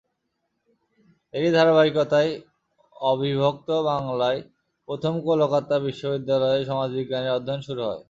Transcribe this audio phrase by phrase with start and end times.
[1.33, 2.31] এরই ধারাবাহিকতায়
[2.95, 4.39] অবিভক্ত বাংলায়
[4.87, 7.99] প্রথম কলকাতা বিশ্ববিদ্যালয়ে সমাজবিজ্ঞানের অধ্যয়ন শুরু হয়।